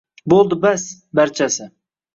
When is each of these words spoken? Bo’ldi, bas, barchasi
Bo’ldi, 0.33 0.57
bas, 0.65 0.87
barchasi 1.21 1.73